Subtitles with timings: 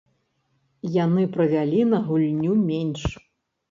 [1.05, 3.01] Яны правялі на гульню менш.